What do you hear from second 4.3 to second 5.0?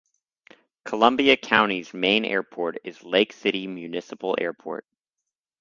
Airport.